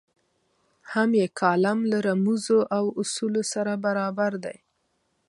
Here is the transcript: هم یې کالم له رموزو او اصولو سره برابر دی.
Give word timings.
هم 0.93 1.09
یې 1.19 1.27
کالم 1.39 1.79
له 1.91 1.97
رموزو 2.07 2.59
او 2.77 2.85
اصولو 3.01 3.41
سره 3.53 3.71
برابر 3.85 4.31
دی. 4.43 4.57